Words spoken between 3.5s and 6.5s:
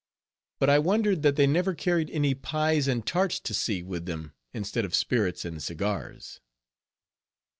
sea with them, instead of spirits and cigars.